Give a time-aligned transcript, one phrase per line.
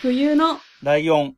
[0.00, 1.34] 冬のライオン。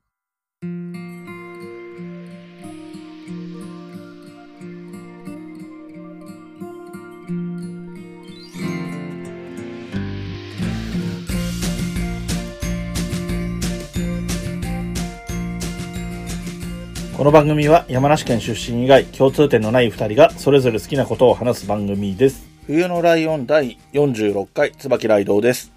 [17.16, 22.46] この番組は山梨県出身以外共通点のない二人がそれぞれ好きなことを話す番組です。
[22.66, 25.72] 冬のライオン第46回椿ライドウです。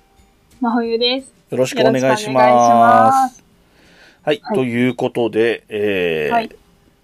[0.60, 1.33] 真冬です。
[1.54, 2.34] よろしくお願いしま。
[2.34, 3.44] ます。
[4.24, 4.56] はい、はい。
[4.56, 6.50] ということで、えーはい。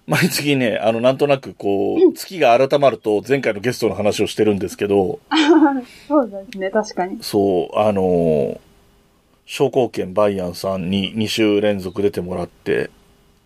[0.08, 5.20] 毎月ね、あの、なんとなくこう、月が改まると前回のゲストの話をしてるんですけど、
[6.08, 7.18] そうですね、確かに。
[7.20, 8.58] そう、あのー、
[9.46, 12.90] 商工研バイアンさんに2週連続出てもらって、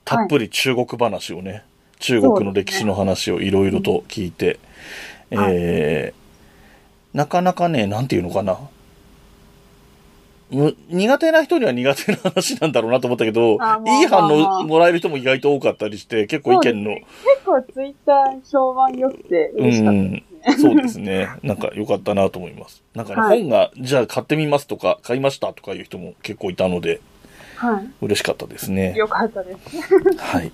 [0.07, 1.65] たっぷり中国話をね、
[1.99, 4.59] 中国の歴史の話をいろいろと聞いて、
[5.31, 5.53] はい。
[5.53, 6.25] えー
[7.15, 8.59] なかなかね、なんていうのかな。
[10.55, 13.59] む苦手な人には苦手な話なんだろうなと思ったけど、いい
[14.07, 17.05] 反応もらえる人も意外と多かったりして、結構意見の、結
[17.45, 20.25] 構ツイッター評判良くて嬉しかったですね。
[20.61, 21.29] そうですね。
[21.43, 22.83] なんか良かったなと思います。
[22.95, 27.01] なんかね、はい本が、じゃあ買ってみますとか、買いましたとかいう人も結構いたので、
[27.57, 28.99] は嬉しかったですねい。。
[28.99, 29.59] よかったです。
[30.19, 30.53] はい。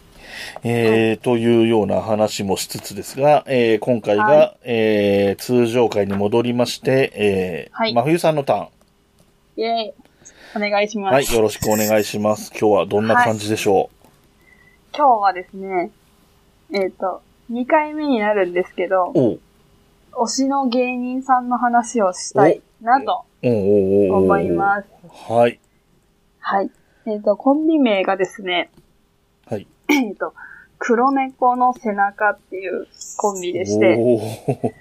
[0.62, 8.68] えー、というような話もしつつですが、えー、今回が、はえー、通常回に戻りまして、えー、はい真冬さんのターン。
[9.60, 9.94] イェーイ。
[10.56, 11.12] お願いします。
[11.12, 12.50] はい、よろしくお願いします。
[12.50, 13.90] 今日はどんな感じでしょ
[14.96, 15.90] 今日はですね、
[16.72, 17.20] えっ、と、
[17.52, 19.12] 2回目になるんですけど
[20.12, 24.88] 推しの芸人さんの話をしたいなと思います。
[25.30, 25.60] はい。
[26.38, 26.70] はい。
[27.06, 28.70] えっ、と、コンビ名がですね、
[29.46, 29.66] はい。
[29.88, 30.32] えっ、と、
[30.78, 32.86] 黒猫の背中っていう
[33.18, 34.74] コンビでして、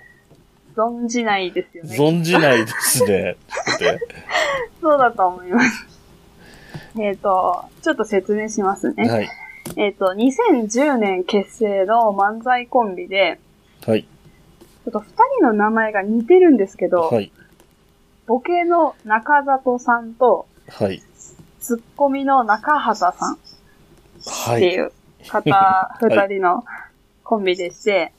[0.80, 1.98] 存じないですよね。
[1.98, 3.36] 存じないですね。
[4.82, 5.86] そうだと思います。
[6.98, 9.10] えっと、ちょっと説明しますね。
[9.10, 9.30] はい。
[9.76, 13.40] えっと、2010年結成の漫才コンビで、
[13.86, 14.04] はい。
[14.04, 15.06] ちょっと二
[15.40, 17.32] 人の名前が似てるんですけど、はい。
[18.26, 21.02] ボケの中里さんと、はい。
[21.60, 23.38] ツッコミの中畑さんっ
[24.48, 24.62] はい。
[24.62, 24.92] ていう
[25.28, 26.64] 方、二人の
[27.24, 28.14] コンビでして、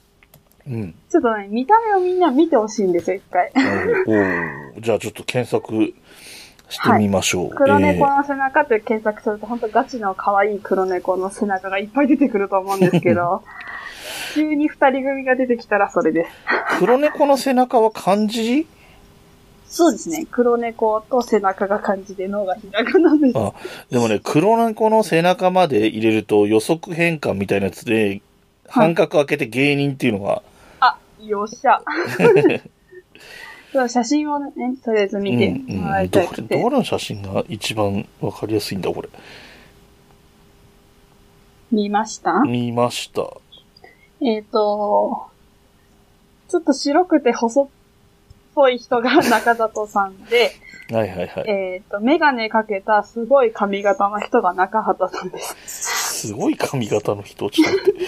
[0.66, 0.94] うん。
[1.08, 3.52] ちょっとね、見た目をみんな見てほしいんですよ、一回。
[4.78, 5.94] じゃあちょっと検索
[6.68, 7.50] してみましょう。
[7.50, 13.42] 黒猫の背中って検索すると、本当ガチの可愛い黒猫の背中がいっぱい出てくると思うんですけど、
[14.34, 16.30] 急に二人組が出てきたらそれです。
[16.48, 18.66] えー黒猫の背中は漢字？
[19.66, 20.26] そうですね。
[20.30, 23.38] 黒猫と背中が漢字で脳がひらがなです。
[23.38, 23.52] あ、
[23.90, 28.20] でもね、黒猫の背中まで入れると予測変換みたいなやつで、
[28.70, 30.42] 半角開けて芸人っていうのが、
[30.80, 31.82] あ、よっしゃ。
[33.72, 34.52] そう写真をね、
[34.84, 36.60] とりあえず見てうん、もらいたくて。
[36.60, 39.08] どれの写真が一番わかりやすいんだ、これ。
[41.70, 42.40] 見ました？
[42.40, 43.28] 見ました。
[44.20, 45.28] えっ、と、
[46.48, 47.68] ちょっと白くて細っ
[48.56, 50.50] ぽい人が中里さんで、
[50.90, 51.48] はいはいはい。
[51.48, 56.26] えっ、と、メガネかけたすごい髪型の人が中畑さんです。
[56.26, 58.00] すごい髪型の人、ちょっと待って。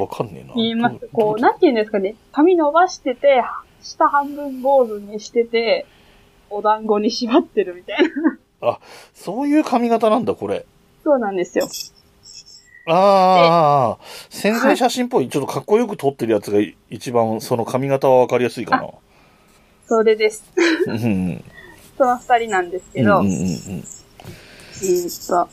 [0.00, 0.54] わかんねえな。
[0.54, 2.16] 見えますどこう、どなんて言うんですかね。
[2.32, 3.42] 髪伸ばしてて、
[3.82, 5.86] 下半分坊主にしてて、
[6.50, 7.98] お団子に縛ってるみたい
[8.60, 8.78] な。
[9.14, 10.66] そういう髪型なんだ、これ。
[11.04, 11.68] そうなんですよ。
[12.86, 16.58] ああ、潜在写真っぽい、ちょっとかっこよく撮ってるやつが
[16.90, 18.88] 一番その髪型はわかりやすいかな。
[19.86, 20.44] それです。
[20.86, 21.44] うんうん
[21.98, 23.44] その二人なんですけど、うんうんうんうん。
[23.44, 25.48] えーっと、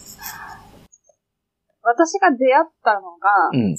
[1.88, 3.72] 私が出会ったのが、うん。
[3.72, 3.78] えーっ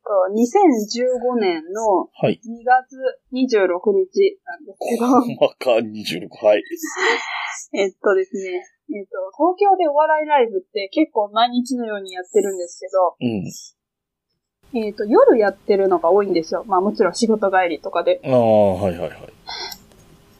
[0.00, 2.40] と、2015年のはい。
[2.40, 2.96] 2月
[3.36, 6.46] 26日なんですけど、細か26。
[6.46, 6.64] はい。
[7.76, 8.64] えっとですね、
[8.96, 14.80] えっと、東京でお笑いライブって結構毎日のようにやってるんですけど、うん。
[14.80, 16.64] えっと、夜やってるのが多いんですよ。
[16.66, 18.20] まあもちろん仕事帰りとかで。
[18.24, 19.10] ああ、はいはいはい。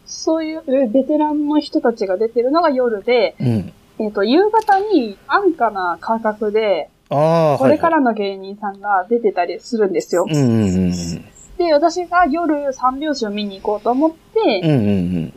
[0.06, 3.72] そういうえベテランの人たちが出てるのが夜で、うん。
[4.00, 10.24] えっと、夕方に安価な価格で、これかはいらの芸人さんが出てたりするんですよ。
[10.24, 10.34] はい。
[10.34, 11.24] うんうんうん
[11.58, 14.70] で、私が夜三拍子を見に行こうと思って、うん。
[14.70, 15.32] うんうん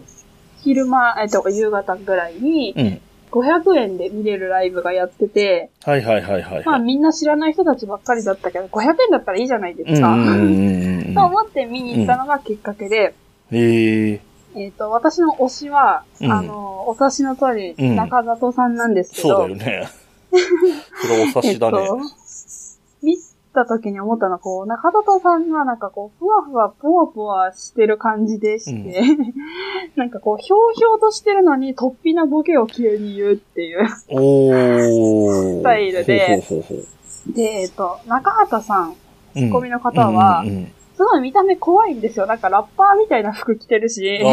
[0.64, 2.86] 昼間、えっと、夕方ぐらいにうん。
[2.86, 3.02] うん。
[3.32, 6.66] 500円で見れるライブがやってて、はいはいはいはい。
[6.66, 10.10] まあみんな知らない人たちばっかりだったけど、500円だったらいいじゃないですか。
[10.10, 13.14] うんうんうんうん と思って見に行ったのがきっかけで、
[13.52, 14.22] へえ。
[14.56, 19.90] えっ、と、私の推しは、うんあの、お察しの通り、うん中里さんなんですけど、そうだよね。
[21.02, 21.80] それお察しだね。
[21.82, 21.98] えっと、
[23.04, 23.18] み、
[23.54, 29.02] た時に思ったのは、こう、中里さんがなんかこう、ふわふわ、ぽわぽわしてる感じでして、
[29.96, 33.88] なんかこう、ひょうひょうとしてるのに、突飛なボケを急に言うっていう。
[33.90, 38.96] スタイルでほうほうほうほで、えっと、中畑さん、う。
[39.34, 42.28] ツッコミの方はうんうんうんすごい見た目怖いんですよ。
[42.28, 44.32] なんかラッパーみたいな服着てるし、ああ、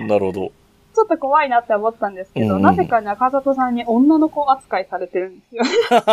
[0.06, 0.52] なるほど。
[0.94, 5.62] ちょっと怖いなって思ったんですけど、うんなぜか中里さんに女の子扱いされてるんですよ。
[5.94, 6.04] なん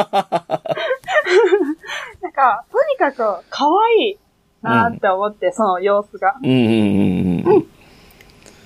[2.31, 3.17] か、とにかく
[3.49, 3.65] 可
[3.99, 4.17] 愛い
[4.61, 6.37] なって思って、その様子が。
[6.41, 7.67] うんうんうん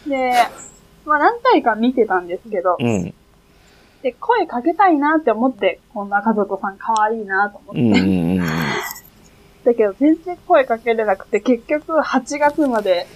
[0.08, 0.34] で、
[1.06, 2.88] まあ何回か見てたんですけど、うん。
[2.88, 3.14] うん。
[4.04, 7.82] で、声かけたいなって思って、この中里さん可愛いなと思って。
[9.66, 9.74] うんうんうん。
[9.74, 13.08] だけど全然声かけれなくて、結局8月まで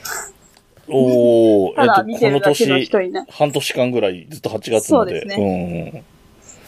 [0.88, 4.82] おー、ただ見てるだけのこの人半年間ぐらいずっと8月まで。
[4.82, 6.16] そうです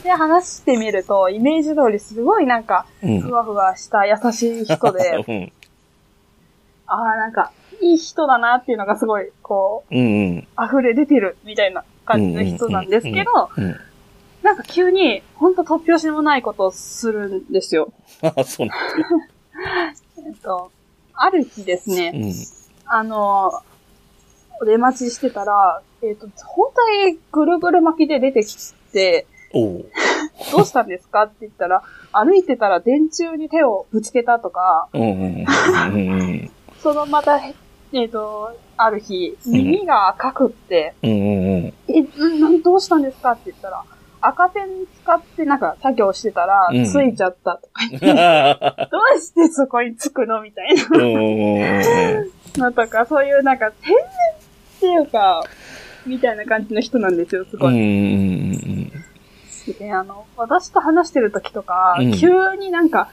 [0.04, 3.22] で、話してみると、イメージ通りすごいなんか、うん。
[3.22, 5.52] ふわふわした優しい人で、 うん。
[6.88, 7.52] ああ、なんか、
[7.82, 10.10] いい人だなっていうのがすごい、こう、うんう
[10.40, 10.48] ん。
[10.64, 13.76] 溢れ出てるみたいな感じの人なんですけど、うん。
[14.44, 17.92] なんか急に、ほんと突拍子もないことをするんですよ。
[18.22, 18.78] あ、そうなん
[20.26, 20.72] えっと、
[21.14, 22.34] ある日ですね、うん。
[22.86, 23.52] あの、
[24.62, 28.56] お出待ちしてたら、えっ、と、本当にぐるぐる巻きで出てき
[28.92, 29.26] て。
[30.52, 31.24] どうしたんですか？
[31.24, 31.82] って言ったら、
[32.12, 34.88] 歩いてたら電柱に手をぶつけたとか。
[36.84, 37.40] そのまた、
[37.94, 41.10] えっ、と、ある日、耳が赤くって、うん。
[41.88, 42.04] え、
[42.64, 43.32] どうしたんですか？
[43.32, 43.84] って言ったら、
[44.22, 44.66] 赤ペン
[45.04, 48.08] 使ってなんか作業してたらうん、ついちゃったとか言って、
[48.92, 50.82] どうしてそこにつくのみたいな。
[52.58, 55.44] のとか、そういうなんか天然っていうか、
[56.06, 57.74] みたいな感じの人なんですよ、すごい。
[59.74, 62.14] で、あの、私と話してる時とか、うん。
[62.14, 63.12] 急になんか、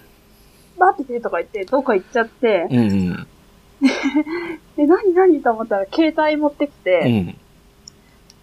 [0.79, 2.69] 待っててとか言って、どっか行っちゃって、
[4.77, 7.39] で、何何と思ったら携帯持ってきて、うん。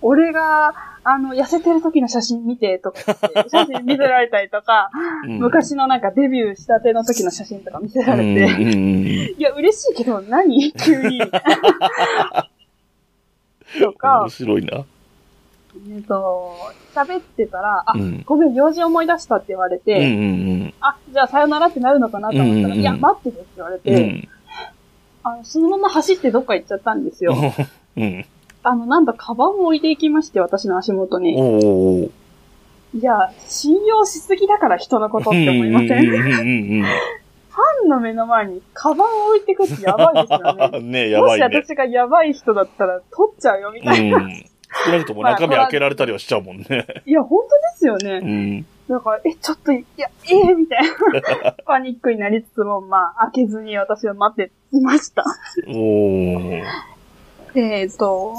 [0.02, 0.74] 俺が、
[1.04, 4.92] あの、痩せてる時の写真見てとか言って、写真見せられたりとか、
[5.26, 5.40] うん。
[5.40, 10.72] 昔のなんかデビューしたての時の写真とか見せられて、うんうんうんいや、嬉しいけど何？
[10.74, 11.22] 急に。
[13.80, 14.86] とか面、白いな。
[15.90, 16.56] えっと、
[16.94, 23.82] 喋ってたら、あ、うんごめん、用事思い出したって言われて、うんうんあ、じゃあさよならってなるのかなと思ったら、うんうんうんいや、待っててって言われうん。
[23.82, 24.30] て、
[25.24, 27.34] あの、そのまま走ってどっか行っちゃったんですよ。
[27.98, 28.26] うん。
[28.64, 28.72] うん。
[28.72, 31.36] あの、なんと、カバンを置いていきまして、私の足元に。
[31.38, 32.12] おー。
[32.94, 36.06] いや、信用しすぎだから人のことって思いません？
[36.06, 36.86] フうんうんうん
[37.54, 40.72] ァンの目の前にカバンを置いてくってやばいですよね。
[40.76, 40.92] うん。
[40.92, 41.62] ねやもしばいね。
[41.64, 44.18] 私がやばい人だったら取っちゃうよ、みうたいな。
[44.20, 44.30] ん。
[44.86, 46.86] 少なくとも中身開けられたりはしちゃうもんね。
[47.06, 48.20] いや、本当ですようね。
[48.60, 48.66] ん。
[48.90, 50.84] だから、え、ちょっと、いや、ええみたい
[51.44, 51.52] な。
[51.66, 55.24] パニックになりつつも、まあ、開けずに私は待っていました。
[55.68, 56.64] おー。
[57.54, 58.36] でえっと、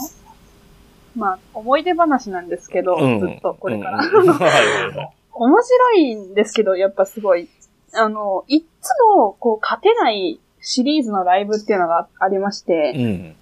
[1.17, 3.21] まあ、思い出話なんですけど、うん。
[3.21, 3.99] ずっとこれから。
[3.99, 5.11] うん はいはいはい。
[5.35, 7.49] 面白いんですけど、やっぱすごい。
[7.95, 13.37] あの、いっつも、こう、勝てないシリーズのライブっていうのがありまして、うん。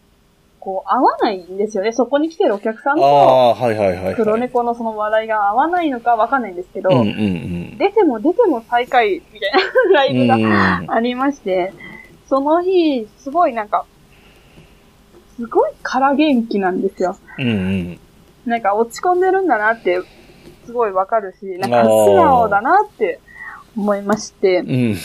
[0.59, 1.93] こう、合わないんですよね。
[1.93, 4.15] そこに来てるお客さんと、ああ、はいはいはいはい。
[4.15, 7.79] 黒猫のその話題が合わないのかわかんないんですけど、うんうんうん。
[7.79, 9.59] 出ても出ても最下位みたいな
[9.95, 10.39] ライブがう
[10.85, 11.73] んありまして、
[12.29, 13.87] その日、すごいなんか、
[15.41, 17.17] すごい空元気なんですよ。
[17.39, 18.01] うんうん。
[18.45, 20.01] なんか落ち込んでるんだなって、
[20.67, 23.21] すごいわかるし、なんか素直だなって
[23.75, 24.97] 思いましてう、ん。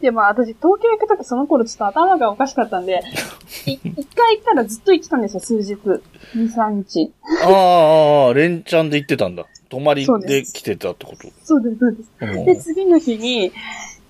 [0.00, 3.02] で、まあ私東京行くときその頃ちょっと頭がおかしかったんで、
[3.66, 5.74] い一回行ったらずっと行ってたんですよ、数日。
[5.74, 6.00] 2、
[6.34, 7.12] 3日。
[7.44, 9.44] ああ、ああ、連チャンで行ってたんだ。
[9.68, 11.28] 泊まりで来てたってこと？
[11.44, 12.10] そうです、そうです。
[12.20, 13.52] うんで、次の日に、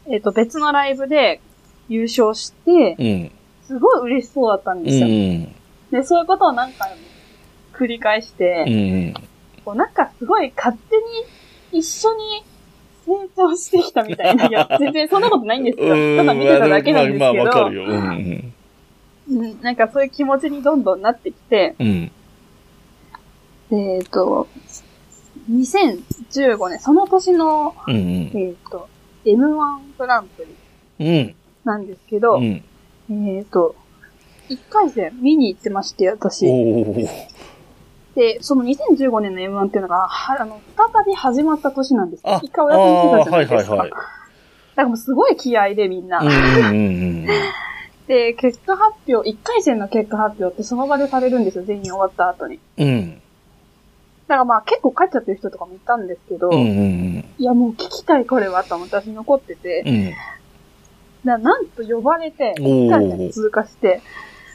[0.08, 1.40] えっ、と、別のライブで
[1.88, 3.30] 優勝して、うん。
[3.66, 5.06] すごい嬉しそうだったんうですよ。
[5.06, 5.54] ん。
[5.90, 6.96] で、そういうことを何回も
[7.74, 9.14] 繰り返して、うん。
[9.64, 10.96] こうなんかすごい勝手
[11.74, 12.44] に一緒に
[13.04, 14.46] 成長してきたみたいな。
[14.48, 15.88] いや、全然そんなことないんですよ。
[16.16, 17.84] ただ見てただけなんですまあ、けどまあわかる、よ。
[17.84, 18.52] うん
[19.28, 22.12] うんなんかそういう気持ちにどんどんなってきて、うん。
[23.70, 23.78] うん。
[23.96, 24.46] えっ、と、
[25.50, 27.94] 2015年、その年の、うん
[28.34, 28.88] えっ、と、
[29.24, 30.46] M1 グランプ
[30.98, 31.34] リうん。
[31.64, 32.62] なんですけど、うん。
[33.10, 33.74] えっ、と、
[34.48, 36.46] 1回戦見に行ってまして、私。
[38.14, 42.22] で、その2015年の M1 っていうのが、はあの、再び始まった年なんです。
[42.42, 43.76] 一回お休みしてたじゃないですか。
[43.76, 44.16] はいはいはい
[44.76, 46.18] だからもうすごい気合でみんな。
[46.18, 46.72] うんうんう
[47.24, 47.26] ん
[48.06, 52.60] で、結果発表、1回戦の結果発表ってその場でされるんですよ、全員終わった後に。
[52.78, 52.88] うん。
[52.88, 53.22] うん。
[54.28, 60.14] からまあ結構帰っちゃってる人とかもいたんですけど、うんうんいやもう聞きたいこれはと思って私残ってて、うん。
[61.34, 61.42] うん。
[61.42, 64.00] ななんと呼ばれて、一回戦通過して、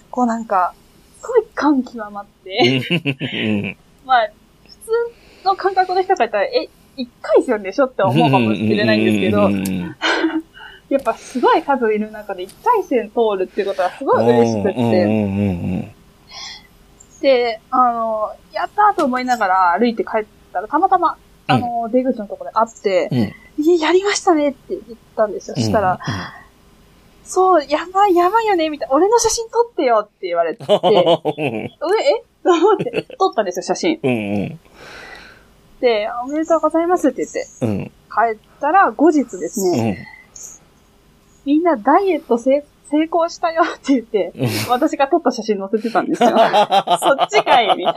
[0.09, 0.73] こうなんか、
[1.21, 2.81] すごい感極まって、
[3.33, 3.77] うん。
[4.05, 4.29] まあ、
[4.63, 9.95] 普通の感覚の人がいたら、え、一回戦でしょって思うかもしれないんですけど、うんうんうん
[10.89, 15.15] やっぱすごい数いる中で一回戦通るっていうことはすごい嬉しくっうんて、うんう
[15.77, 15.91] ん
[17.21, 23.71] で、あの、やったーと思いながら歩いて帰ったら、たまたま、あの、出口のところで会って、うん。
[23.79, 24.81] ややりましたねって言っ
[25.15, 25.55] たんですよ。
[25.55, 25.99] したら、
[27.23, 28.95] そう、やばいやばいよね、みたいな。
[28.95, 33.99] 俺の写真撮ってよって言われて、 うん、え、えと思って、撮ったんですよ、写真。
[34.03, 34.13] うんう
[34.45, 34.59] ん。
[35.79, 37.85] で、おめでとうございますって言って、うん。
[37.85, 39.97] 帰ったら後日ですうね、ん。
[41.45, 46.29] みんなダイエット成成功したよって言って、うん私が撮った写真載せてたんですよ。
[46.35, 46.37] そっ
[47.29, 47.95] ちかいみたい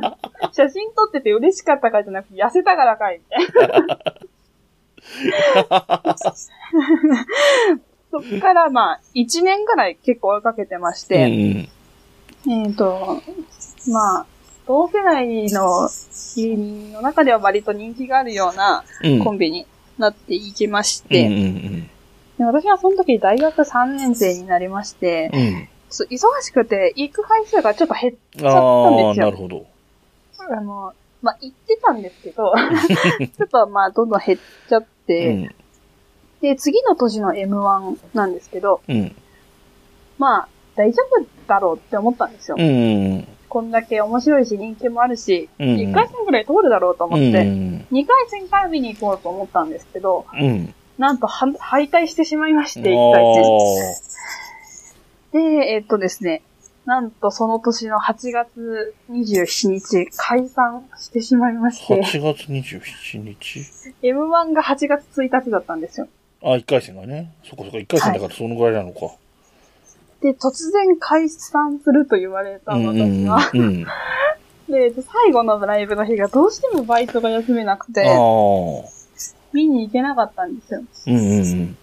[0.00, 0.18] な。
[0.52, 3.98] 写真撮ってて嬉しかったかじゃなくて、痩せたからかいみたいな。
[8.10, 11.68] そっからまあ、1年ぐらい結構追いかけてましうて、ん
[12.48, 13.22] えっ、と、
[13.88, 14.26] まあ、
[14.66, 15.88] 同世代の
[16.36, 19.24] 芸人の中では割と人気があるようなうん。
[19.24, 19.66] コンビに
[19.98, 21.90] なっていきましうんて、うん
[22.38, 25.68] で私はその時大学3年生になりまして、うん。
[25.90, 29.26] 忙しくて行く回数がちょっと減っちゃったんですよ。
[29.26, 29.66] なるほど。
[30.38, 32.54] あの、まあ、行ってたんですけど、
[33.36, 34.38] ちょっとまあ、どんどん減っ
[34.68, 35.54] ちゃっうて、ん。
[36.40, 39.14] で、次の年の M1 なんですけど、うん。
[40.18, 42.56] まあ、大丈夫だろうって思ったんですよ。
[42.58, 43.26] うん。
[43.48, 47.86] こんだけ面白いし人気もあるし、うん1回戦ぐらい通るだろうと思って、うん。
[47.90, 50.74] 2回戦から見に行こうと思ったんですけど、うん。
[50.98, 53.24] なんとは敗退してしまいまして、あ1回
[55.32, 55.50] 戦。
[55.56, 56.42] ーで、えっとですね、
[56.86, 63.60] なんとその年の8月27日、解散してしまいまして、8月27日
[64.02, 66.08] ？M1 が8月1日だったんですよ。
[66.42, 67.32] あ、1回戦がね。
[67.44, 69.14] そこそこ、1回戦だからそのぐらいなのか。
[70.20, 73.50] で、突然解散すると言われたうんうん私は。
[73.54, 73.84] うん。
[74.68, 77.92] で、最後のライブの日がどうしてもバイトが休めなく。
[77.92, 78.02] て、
[79.52, 80.82] 見に行けなかったんですよ。
[81.06, 81.76] うんうんうん。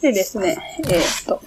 [0.00, 1.42] でですね、えーっと、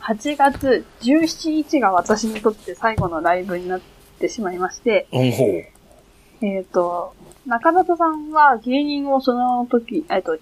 [0.00, 3.80] 8月17日が私にとって最後のライブになっ
[4.18, 5.20] てしまいまして、うん。
[5.20, 7.14] えーっと、
[7.46, 10.38] 中里さんは芸人をその時、えーっと、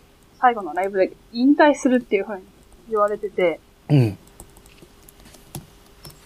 [0.47, 2.45] 最後のライブで引退するっていう風に
[2.89, 4.19] 言われてて、うん。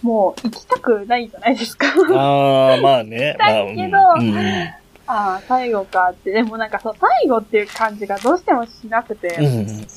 [0.03, 1.87] もう行きたくないじゃないですか。
[1.87, 3.35] ああ、まあね。
[3.39, 4.73] まあ、だけどうんうん
[5.07, 6.31] ああ、最後かって。
[6.31, 9.87] でもなんかそう、最後っていう感じがどうしてもしなくて、うんうん。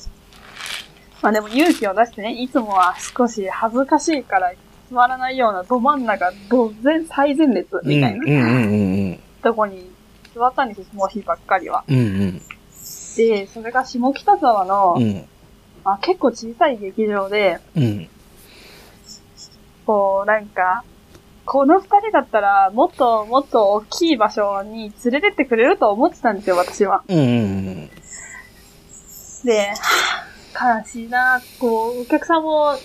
[1.21, 4.51] まあでも勇気を出してね、いつもは少し恥ずかしいから
[4.91, 9.91] 座らないようなど真ん中、ど全、最前列みたいなうんうんうんうんとこに
[10.33, 11.83] 座ったんですよ、その日ばっかりは。
[11.87, 11.97] うん。
[11.97, 12.41] うん
[13.15, 15.03] で、それが下北沢の、うん。
[15.03, 15.25] うん。
[15.83, 18.09] あ結構小さい劇場で、うん。
[19.85, 20.83] こう、なんか、
[21.45, 27.03] この二人だったら、もっともっと大きい場所に連れてってくれると思ってたんですよ、私は。
[27.07, 27.89] うんうん
[29.45, 29.71] で、
[30.59, 32.79] 悲しいな、こう、お客さんも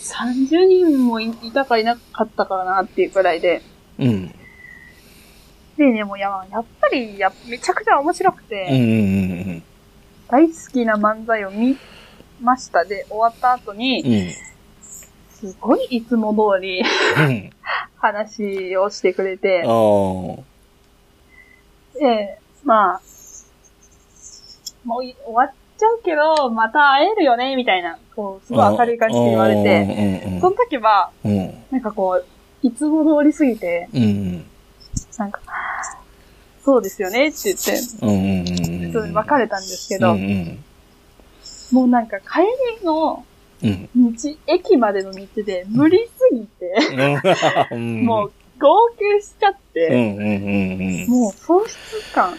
[0.00, 3.62] 30人もいいたかいなかったかなっていうくらいで、
[3.98, 4.08] うん。
[4.08, 4.28] うん。
[5.76, 9.69] で、でもや、やっぱりや、めちゃくちゃ面白くうんて、うん
[10.30, 11.76] 大好きな漫才を見
[12.40, 14.34] ましたで、終わった後に。
[15.32, 17.50] すごいいつも通りうん。
[17.96, 19.62] 話をしてくれて。
[21.98, 23.00] で、まあ、
[24.84, 31.10] もうい終わっちゃうけど、また会えるよね、みたいな、こう、すごい明るい感じで言われて、てその時は。
[31.70, 34.44] なんかこう、いつも通りすぎて、うん。
[35.18, 35.40] なんか、
[36.64, 37.72] そうですよねって言って、
[38.02, 38.69] うんうんうん。
[38.92, 40.64] 普通に別れたんですけど、うんうん。
[41.72, 42.40] もうなんか帰
[42.80, 43.24] りの
[43.62, 43.88] うん。
[43.94, 46.74] 道、駅までの道で無理すぎて、
[47.72, 48.04] うん。
[48.04, 51.08] もう号泣しちゃっうんて、うんうんうん。
[51.08, 51.78] もう喪失
[52.14, 52.34] 感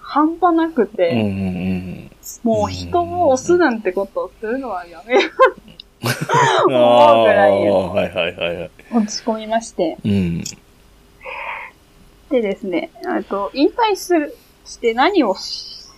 [0.00, 2.10] 半端なくうんて、うんうん。
[2.42, 5.20] もう人を押すなんてことをするのはやめよ
[6.04, 8.70] あ思うぐらいあ、はいはいはいはい。
[8.92, 9.96] う落ち込みまして。
[10.04, 10.44] うん。
[12.30, 15.34] でですね、あと、引退する、して何を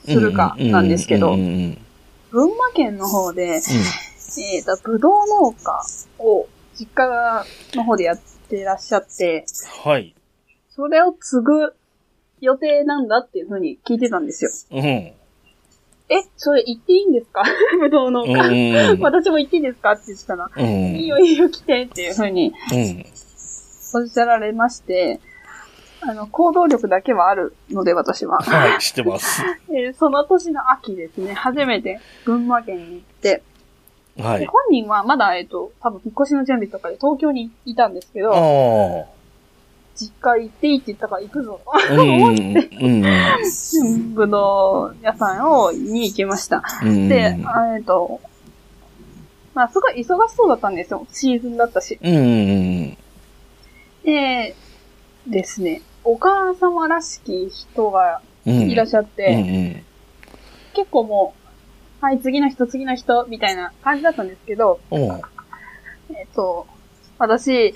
[0.06, 3.60] するかなんですけど群馬県の方で、
[4.38, 5.82] えっ、と、ぶどう農家
[6.18, 6.46] を
[6.78, 7.44] 実家
[7.75, 9.46] の方でやってらっしゃって、
[9.84, 9.90] うん。
[9.92, 10.14] はい。
[10.70, 11.75] それを継ぐ
[12.40, 14.50] 予定なんだっていう風に聞いてたんですよ。
[14.72, 14.84] うん。
[14.84, 15.14] え、
[16.36, 17.42] それ言っていいんですか？
[17.80, 18.90] ぶどう農うん家。
[18.90, 19.92] うん私も言っていいですか？
[19.92, 20.66] って言ってたら、うん。
[20.96, 23.06] いいよいいよ来てっていう風にうん。
[23.94, 25.20] おっしゃられまして、
[26.08, 28.38] あの、行動力だけはあるので、私は。
[28.38, 29.42] はい、知ってます。
[29.70, 33.42] えーその年の秋ですね、初めて群馬県に行って、
[34.18, 34.40] はい。
[34.40, 39.16] で本人はまだ、えっ、と、多分引っ越しの準備とかで東京にいたんですけあど、あ。
[39.96, 41.60] 実家行っていいって言ったから行くぞ。
[41.90, 44.14] うんうんうん。
[44.14, 46.62] ぶどう屋さん を、に行きました。
[46.82, 47.08] うん。
[47.08, 48.20] で、あえっ、と、
[49.54, 51.06] まあ、すごい忙しそうだったんですよ。
[51.12, 51.98] シーズンだったし。
[52.02, 52.98] うんうん
[54.04, 54.54] で、
[55.26, 58.70] ですね、お母様らしき人がうん。
[58.70, 59.84] いらっしゃっうて、んうん。
[60.75, 61.34] 結構も
[62.00, 66.66] う、はい、次の人、次の人、みたいな感じだったんですけど、えっ、と、
[67.18, 67.75] 私、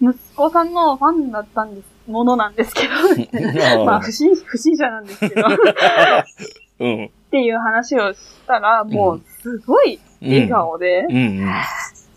[0.00, 2.94] 息子さんのファンだったんです、ものなんですけど、
[3.84, 5.50] まあ、不審、不審者なんですけど、っ
[6.78, 7.10] うん。
[7.32, 11.52] ていう話をしたら、もう、すごい笑顔で、うんうん。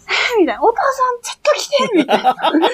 [0.37, 2.29] みたいな、お父さんちょっと来てみたいな。
[2.29, 2.67] 息子のファンが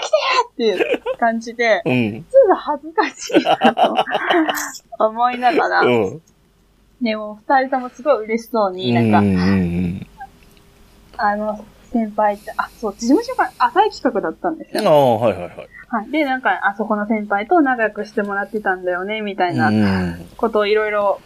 [0.00, 0.16] 来て
[0.52, 2.12] っていう感じで、うん。
[2.12, 3.56] ちょっと恥ずかしいな
[4.98, 6.22] と思いながら、うん。
[7.02, 10.06] でも二人ともすごい嬉しそうに、なんか、うんうん
[11.16, 14.84] あの、先輩って、あ、そう、事務所が浅い企画だったんですうん。
[14.84, 14.90] よ。
[14.90, 15.68] ああ、はいはいはい。
[15.88, 16.10] はい。
[16.10, 21.20] で、なんか、あそこの先輩と仲良くしてもらってたんだよね、みたいなうんことをいろいろ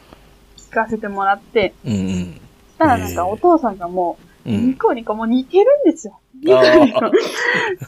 [0.59, 1.99] 聞かせてもらって、うんうん。
[1.99, 2.41] し
[2.79, 4.75] たらなんかお父さんがもう、うんニ。
[4.75, 6.21] コニコもう似てるんですよ。
[6.43, 7.01] ニコニコ。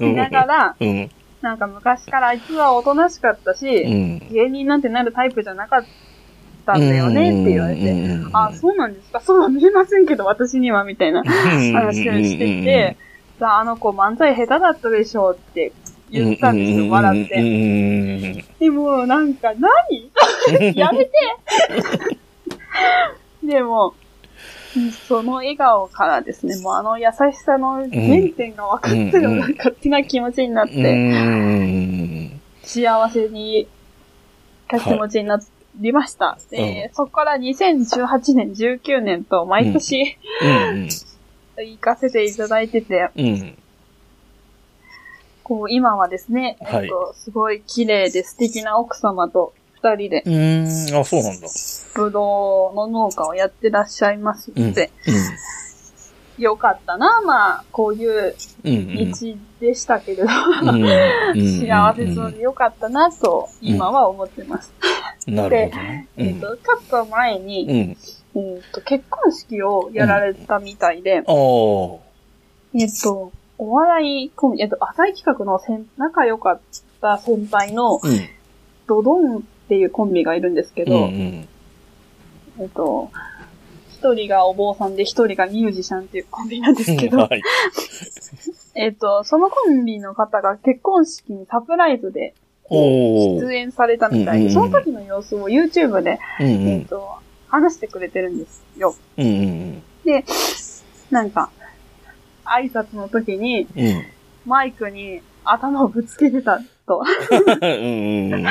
[0.01, 1.11] 見ながら、うん。
[1.43, 4.19] なんか昔からあいつはおとなしかったし、うん。
[4.31, 5.85] 芸人なんてなるタイプじゃなかっ
[6.67, 7.91] たんだよねって言われて、て
[8.33, 9.21] あ、そうなんですか？
[9.21, 12.97] そうは見えませんけど、私には、みたいな話をしてて、
[13.39, 15.73] さあ、あの子漫才下手だったでしょうって
[16.11, 17.35] 言ったんですよ、笑って。
[17.35, 18.45] て。
[18.59, 19.53] でも、なんか
[20.51, 21.11] 何、 やめて！
[23.43, 23.95] でも、
[25.09, 27.89] その笑顔からですね、もうあの優しさの原
[28.37, 32.41] 点が分かったような勝手な気持ちになっうて、ん。
[32.63, 33.67] 幸せに、
[34.69, 35.41] 気持ちにな
[35.77, 36.39] りました。
[36.51, 40.89] で、そこから2018年、19年と毎年、うん。
[41.57, 43.59] 行かせていただいてて、うん。
[45.43, 51.01] こう、今はですね、はいえっと、すごい綺麗で素敵な奥様と二人で、うん。
[51.01, 51.49] あ、そうなんだ。
[51.95, 54.69] ぶどうの農家をやってらっしゃいますうん。
[54.69, 54.91] ので、
[56.39, 59.11] よかったな、まあ、こういううん。
[59.11, 61.61] 道でしたけれど、うん。
[61.61, 64.73] 幸せそうでよかったな、と、今は思ってます。
[65.27, 66.09] なるほどね。
[66.17, 67.71] うえっと、ちょっと前に、ん。
[67.71, 67.95] え
[68.59, 71.25] っと、結婚式をやられたみたいで、ああ。
[72.75, 76.61] えっと、お笑いコンビ、えっと、浅い企画の先仲良かっ
[77.01, 78.01] た先輩の、うん。
[78.87, 81.47] ドドンっていうコンビがいるんですけうど、ん。
[82.59, 83.13] えっと、
[83.93, 87.41] 一人がお坊さんで一人がミュージシャンっていうコンビなんですけど、 はい。
[88.75, 92.35] えっと、そのコンビの方が結婚式にサプライズで。
[92.73, 96.69] 出演されたみたいで、うんうんうんその時の様子を YouTube で、うんうん。
[96.69, 97.09] えっと、
[97.49, 98.95] 話してくれてるんですよ。
[99.19, 100.25] うんうんで、
[101.11, 101.51] なんか、
[102.45, 103.87] 挨拶の時にうん。
[103.87, 104.03] うん。
[104.47, 107.03] マイクに頭をぶつけてたと。
[107.61, 108.45] うんうん。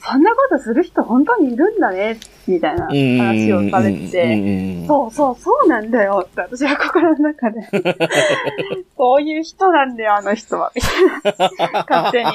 [0.00, 7.62] そんなことする人本当にいるんだね、みたいな話をされてて、そうそう、そうなんだよって私は心の中で。
[8.96, 10.72] そういう人なんだよ、あの人は。
[10.74, 10.88] みた
[11.68, 12.30] いな、勝手に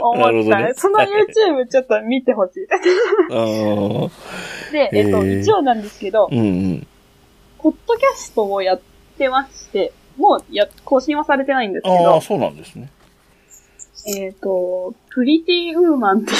[0.00, 2.66] 思った、ねその YouTube ちょっと見てほしい。
[4.72, 6.86] で、えっと、一応なんですけど、うんうん。
[7.58, 8.80] ポッドキャストをやっ
[9.18, 12.90] てまして、もうや、更新はされてないんですけああ、ど、そうなんですね。
[14.06, 16.36] えっ、と、プリティウーマンっていう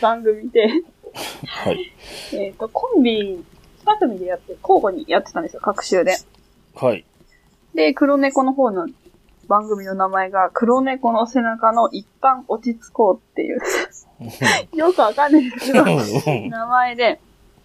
[0.00, 0.68] 番組で、
[1.46, 1.92] はい。
[2.32, 3.44] えっ、と、コンビ
[3.84, 6.16] 二組でやって、交互にやってたんですよ、各週で。
[6.74, 7.04] はい。
[7.74, 8.88] で、黒猫の方の
[9.48, 13.60] 番組の名前が、黒猫の背中の一旦落ち着こうっていう、
[14.76, 17.20] よくわかんないですけど、名前で、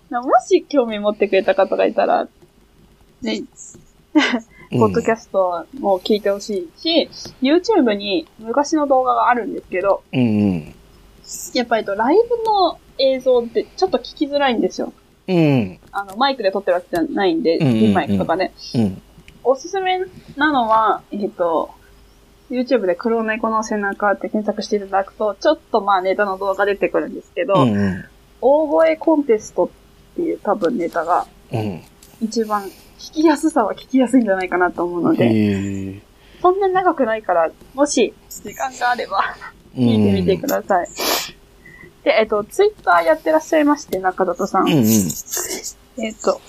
[0.10, 2.28] もし興味持ってくれた方がいたら、
[3.22, 3.44] ね、
[4.72, 7.10] ポッドキャストも聞いてほしいし、
[7.42, 10.24] YouTube に昔の動画があるんですけど、うんう
[10.56, 10.76] ん。
[11.54, 14.94] やっぱりとライブの映像ってちょっと聞きづらいんですよ。
[15.28, 15.80] うん。
[15.92, 18.52] あの、マイクで撮ってるわけじゃないんで、うんうんうんピンマイクとかで。
[18.76, 19.02] うん。
[19.44, 20.00] おすすめ
[20.38, 21.72] なのは、えっと、
[22.50, 28.06] YouTube で黒猫の背中って検索していただくと、ちょっとまあネタの動画出てくるんですけど、うんうん。
[28.42, 29.70] 大声コンテストっ
[30.16, 31.82] ていう多分ネタがうん。
[32.22, 32.64] 一番
[33.00, 36.02] 聞きやすさは聞きやすいんじゃないかなと思うので。
[36.42, 39.24] そんなに長くないから、もし時間があれば
[39.76, 40.88] 聞いてみてください。
[42.04, 44.68] で、えっと、ツイッターやってらっしゃいまして、中里さん。
[44.68, 44.84] うんうん。
[45.98, 46.40] えっと、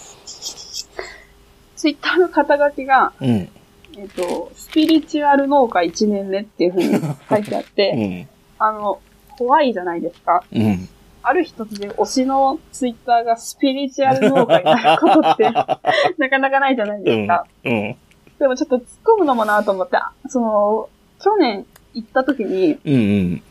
[1.77, 3.49] ツイッターの肩書きが、うん。
[3.97, 6.91] えっと、スピリチュアル農家1年目っていうふうに
[7.31, 8.29] 書いてあっうて、 ん。
[8.59, 9.01] あの、
[9.39, 10.45] 怖いじゃないですか。
[10.53, 10.89] うん。
[11.29, 15.51] ある日突然推しのツイッターがスピリチュアル農家になることって、
[16.19, 17.45] なかなかないじゃないですか。
[17.65, 17.97] うん。
[18.39, 20.89] でもちょっと突っ込むのもなと思って、あその、
[21.21, 23.43] 去年行った時に、うんうん。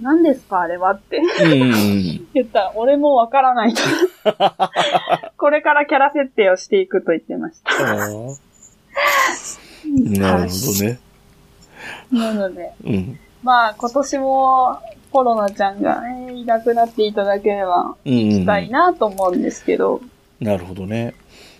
[0.00, 2.28] 何ですかあれはってうんうん。
[2.32, 3.82] 言ったら、俺もわからないと。
[5.36, 7.84] これからキャラ設定をしていくと言ってました。
[7.84, 8.06] な
[10.38, 10.98] るほどね。
[12.10, 13.18] なので、うん。
[13.42, 14.80] まあ今年も
[15.12, 17.96] コロナちゃんが、ね、いなくなっていただければ。
[18.04, 20.00] したいなと思うんですけど、
[20.40, 21.14] なるほどね。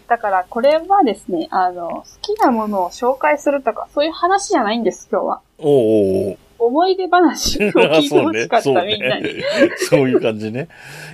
[0.09, 5.41] だからこれはですね、あの、好きなものを紹介するとか、そういう話じゃないんです、今日は。
[5.59, 8.63] おうおう思い出話を聞いてほしかっ。
[8.63, 9.23] た、みんなに。
[9.23, 9.43] ね。
[9.89, 10.69] そういう感じね。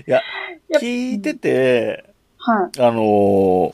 [0.07, 0.21] いや、
[0.81, 2.05] 聞いてて、
[2.39, 2.81] はい。
[2.81, 3.71] あのー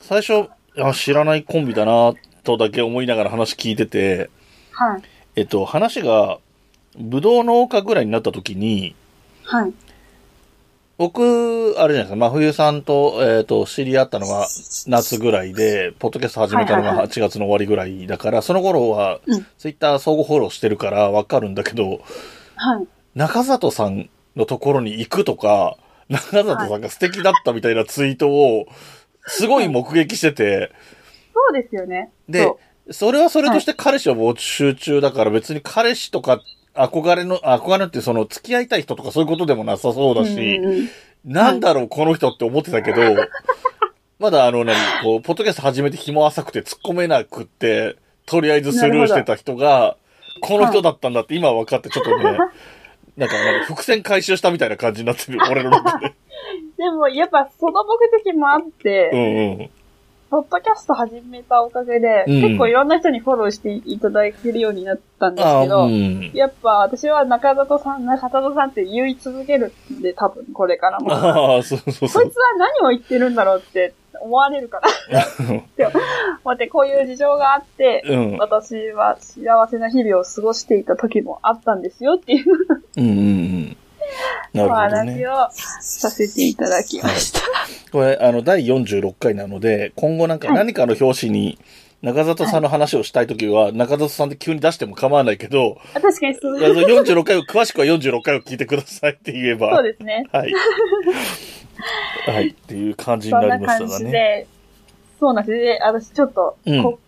[0.00, 2.14] 最初、あ知らないコンビだな、
[2.44, 4.30] とだけ思いながら話聞いてて、
[4.70, 5.02] はい。
[5.34, 6.38] えっと、話が、
[6.98, 8.94] ぶどう農家ぐらいになった時に、
[9.44, 9.72] はい。
[10.98, 14.46] 僕、あれじゃないですか、真冬さんと、えっ、と、知り合ったのが
[14.86, 22.00] 夏ぐらいで、ポッドキャスト始めたのがはいはいはい8月の終わりぐらいだから、その頃はうん、ツイッター相互フォローしてるからわかるんだけど、
[22.56, 22.86] はい。
[23.14, 25.76] 中里さんのところに行くとか、
[26.08, 28.66] 中里さんが素敵だったみたいなツイートを、
[29.26, 30.72] すごい目撃してて、
[31.34, 32.10] そうですよね。
[32.28, 32.58] でそ、
[32.92, 36.40] それはそれとして彼氏は募集中だから別に彼氏とか
[36.76, 40.60] 憧れの、憧れってその付き合いたい人とかそういうことでもなさそうだし、
[41.24, 43.02] なんだろうこの人って思ってたけど、
[44.18, 49.96] まだあの何、こう、ポッドキャスト始めて紐浅くて突っ込めなくって、とりあえずスルーしてた人が、
[50.40, 52.24] この人だったんだって今分かってちょっとね、
[53.16, 56.14] なんかなんか伏線回収したみたいな感じになってる、俺の中で。
[56.76, 59.70] でも、やっぱその目的もあって、うんうん。
[60.28, 66.30] ポッドキャスト始めたおかげで、うん結構いろんな人にフォローしていただけるようになったんですけど、うん。
[66.34, 71.12] やっぱ私は中里さん、中里さんって言い続けるんで、多分これからも。
[71.12, 72.18] ああ、そうそうそ。
[72.18, 74.88] こいうつは何を言ってるんだろうって思われるから。
[76.44, 78.36] 待って、こういう事情があって、うん。
[78.38, 82.46] 私は幸せな日々を過ごしていた時もあったんですよっていう
[82.96, 83.76] うんうんうん。
[84.52, 85.24] なおるほどね。
[85.24, 87.40] 話をさせていただきました。
[87.92, 91.58] これ、あの、第46回なので、今後なんかはい何かの表紙に、
[92.02, 99.74] 中里さんの話をしたいときは、中里さんで急に出しても構わないけど、あ確かにそういや46回を、詳しくは46回を聞いてくださいって言えば。
[99.76, 100.24] そうですね。
[100.30, 100.52] はい。
[102.26, 102.48] はい。
[102.48, 104.04] っていう感じになりましたがね。
[104.06, 104.46] じで、
[105.18, 105.58] そうなんです。
[105.58, 106.98] で、私ちょっと、うんこ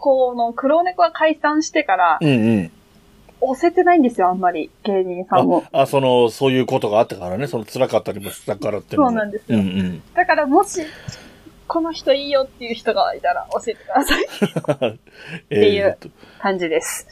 [0.00, 2.72] この黒猫が解散してから、うんうん。
[3.40, 5.64] 押せてないんですよ、あんまり、芸人さんも。
[5.72, 7.46] あ、あ、その、そういうことがあったからね。
[7.46, 10.02] その辛かったりもしたからっていうのもそうなんですようんうん。
[10.14, 10.82] だからもし、
[11.66, 14.24] この人いいよっていう人がいたら教えてください。
[14.94, 15.98] っていう
[16.40, 17.06] 感じです。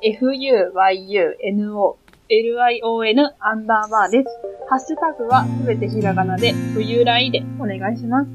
[2.29, 4.29] fuyunolion アンダーバーです。
[4.69, 8.29] ハッシュタグはすべてひらがなで、冬来でお願いします。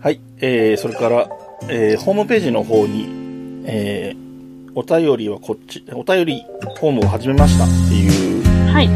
[0.00, 0.20] はい。
[0.40, 1.28] えー、それから、
[1.68, 6.44] えー、ホームページの方に、えー、お便りはこっち、お便り
[6.78, 8.88] フォームを始めましたっていうはい。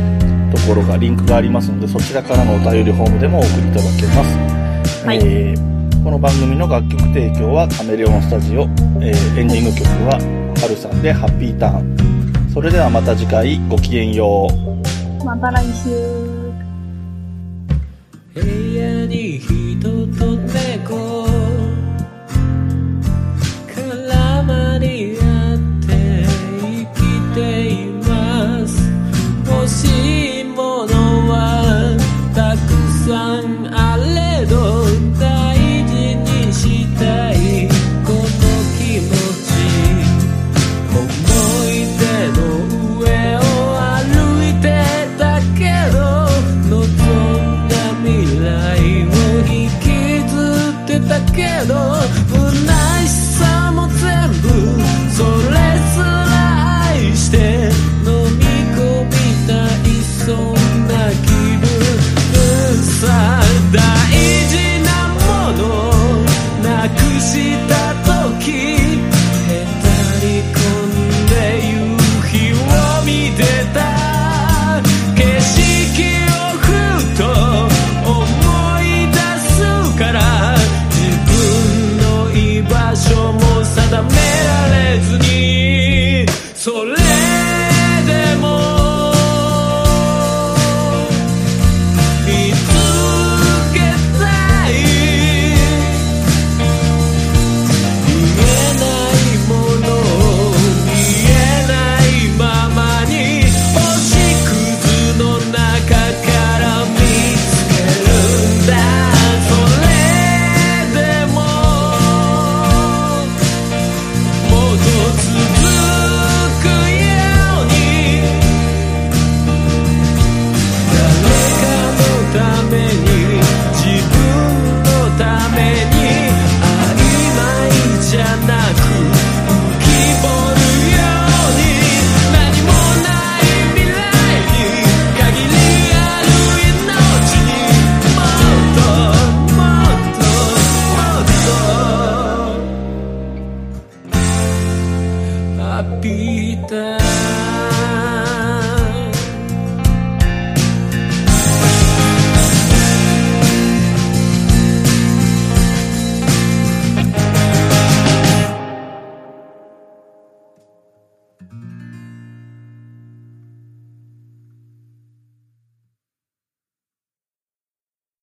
[0.53, 5.07] ところが、リンクがありますので、そちらからのお便りフォームでもお送りいただけます。
[5.07, 8.65] はいえーこの番組の楽曲提供はカメレオンスタジオ、
[9.01, 10.19] えーエンディング曲は
[10.61, 12.14] ハルさんでハッピーターン。
[12.55, 15.25] それではまた次回ごきげんよう。
[15.25, 16.45] また来週。